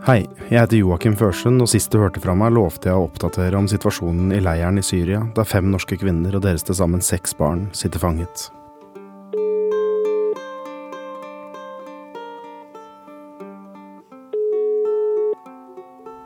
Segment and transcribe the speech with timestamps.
[0.00, 3.58] Hei, jeg heter Joakim Førsund, og sist du hørte fra meg, lovte jeg å oppdatere
[3.58, 7.36] om situasjonen i leiren i Syria, der fem norske kvinner og deres til sammen seks
[7.36, 8.46] barn sitter fanget.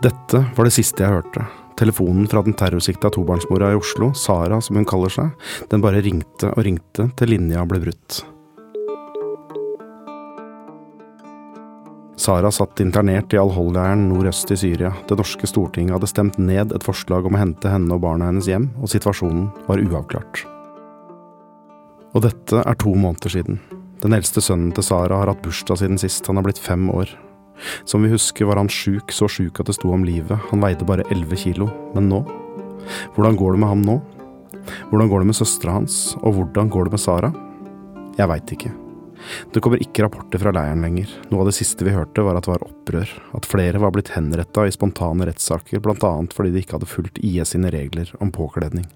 [0.00, 1.44] Dette var det siste jeg hørte.
[1.76, 5.36] Telefonen fra den terrorsikta tobarnsmora i Oslo, Sara som hun kaller seg,
[5.68, 8.22] den bare ringte og ringte til linja ble brutt.
[12.28, 14.90] Sara satt internert i Al-Hol-leiren nordøst i Syria.
[15.08, 18.44] Det norske stortinget hadde stemt ned et forslag om å hente henne og barna hennes
[18.50, 20.42] hjem, og situasjonen var uavklart.
[22.12, 23.56] Og dette er to måneder siden.
[24.02, 27.14] Den eldste sønnen til Sara har hatt bursdag siden sist, han har blitt fem år.
[27.88, 30.84] Som vi husker var han sjuk, så sjuk at det sto om livet, han veide
[30.84, 31.70] bare elleve kilo.
[31.94, 32.18] Men nå?
[33.16, 33.96] Hvordan går det med ham nå?
[34.90, 37.32] Hvordan går det med søstera hans, og hvordan går det med Sara?
[38.20, 38.74] Jeg veit ikke.
[39.52, 41.10] Det kommer ikke rapporter fra leiren lenger.
[41.32, 43.12] Noe av det siste vi hørte, var at det var opprør.
[43.38, 47.54] At flere var blitt henretta i spontane rettssaker, annet fordi de ikke hadde fulgt IS
[47.54, 48.86] sine regler om påkledning.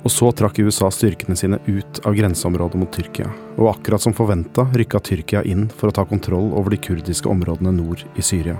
[0.00, 4.64] Og så trakk USA styrkene sine ut av grenseområdet mot Tyrkia, og akkurat som forventa
[4.72, 8.56] rykka Tyrkia inn for å ta kontroll over de kurdiske områdene nord i Syria.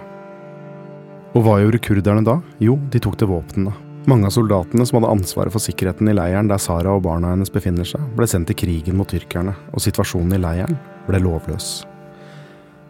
[1.32, 2.40] Og hva gjorde kurderne da?
[2.60, 3.72] Jo, de tok til våpnene.
[4.08, 7.52] Mange av soldatene som hadde ansvaret for sikkerheten i leiren der Sara og barna hennes
[7.52, 11.82] befinner seg, ble sendt til krigen mot tyrkerne, og situasjonen i leiren ble lovløs.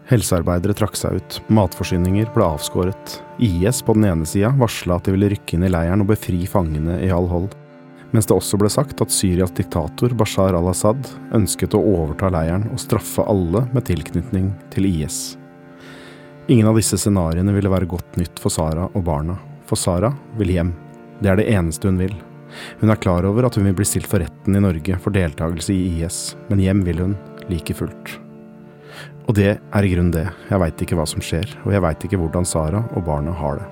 [0.07, 3.17] Helsearbeidere trakk seg ut, matforsyninger ble avskåret.
[3.43, 6.45] IS på den ene sida varsla at de ville rykke inn i leiren og befri
[6.47, 7.51] fangene i all hold.
[8.11, 12.79] mens det også ble sagt at Syrias diktator Bashar al-Assad ønsket å overta leiren og
[12.83, 15.37] straffe alle med tilknytning til IS.
[16.51, 20.51] Ingen av disse scenarioene ville være godt nytt for Sara og barna, for Sara vil
[20.57, 20.73] hjem.
[21.21, 22.13] Det er det eneste hun vil.
[22.81, 25.73] Hun er klar over at hun vil bli stilt for retten i Norge for deltakelse
[25.73, 27.17] i IS, men hjem vil hun,
[27.51, 28.15] like fullt.
[29.29, 32.07] Og det er i grunnen det, jeg veit ikke hva som skjer, og jeg veit
[32.07, 33.69] ikke hvordan Sara og barna har det.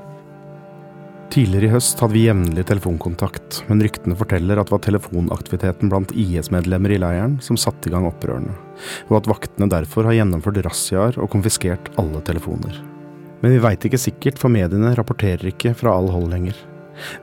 [1.29, 6.13] Tidligere i høst hadde vi jevnlig telefonkontakt, men ryktene forteller at det var telefonaktiviteten blant
[6.17, 8.55] IS-medlemmer i leiren som satte i gang opprørene,
[9.11, 12.79] og at vaktene derfor har gjennomført razziaer og konfiskert alle telefoner.
[13.43, 16.57] Men vi veit ikke sikkert, for mediene rapporterer ikke fra all hold lenger.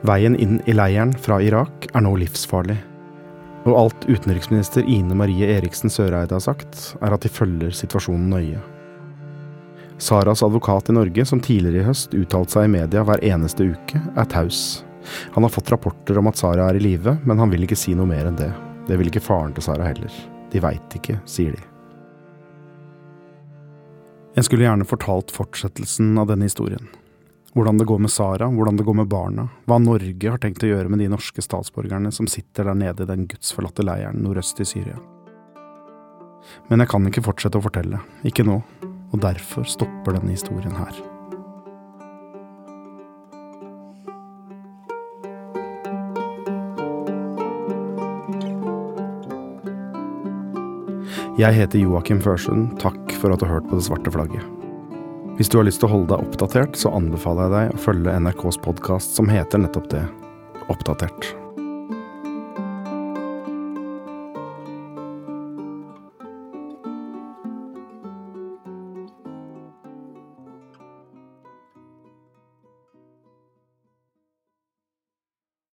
[0.06, 2.78] Veien inn i leiren fra Irak er nå livsfarlig.
[3.66, 8.62] Og alt utenriksminister Ine Marie Eriksen Søreide har sagt, er at de følger situasjonen nøye.
[9.98, 14.00] Saras advokat i Norge, som tidligere i høst uttalte seg i media hver eneste uke,
[14.15, 14.84] er taus.
[15.34, 17.94] Han har fått rapporter om at Sara er i live, men han vil ikke si
[17.97, 18.50] noe mer enn det.
[18.86, 20.12] Det vil ikke faren til Sara heller.
[20.53, 21.65] De veit ikke, sier de.
[24.36, 26.91] Jeg skulle gjerne fortalt fortsettelsen av denne historien.
[27.56, 30.68] Hvordan det går med Sara, hvordan det går med barna, hva Norge har tenkt å
[30.68, 34.66] gjøre med de norske statsborgerne som sitter der nede i den gudsforlatte leiren nordøst i
[34.68, 34.98] Syria.
[36.68, 38.58] Men jeg kan ikke fortsette å fortelle, ikke nå,
[39.08, 41.00] og derfor stopper denne historien her.
[51.40, 54.55] Jeg heter Joakim Førsund, takk for at du har hørt på Det svarte flagget.
[55.36, 58.20] Hvis du har lyst til å holde deg oppdatert, så anbefaler jeg deg å følge
[58.24, 60.06] NRKs podkast som heter nettopp det,
[60.72, 61.45] Oppdatert.